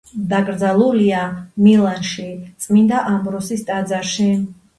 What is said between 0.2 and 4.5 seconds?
დაკრძალულია მილანში, წმინდა ამბროსის ტაძარში.